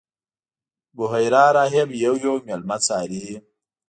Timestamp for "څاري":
2.85-3.25